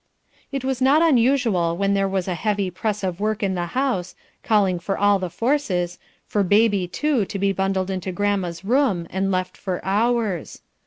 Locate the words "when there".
1.77-2.07